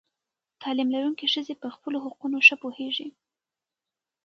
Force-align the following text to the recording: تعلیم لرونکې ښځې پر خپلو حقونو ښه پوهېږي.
تعلیم 0.61 0.89
لرونکې 0.95 1.25
ښځې 1.33 1.53
پر 1.61 1.69
خپلو 1.75 1.97
حقونو 2.05 2.37
ښه 2.47 2.55
پوهېږي. 2.63 3.07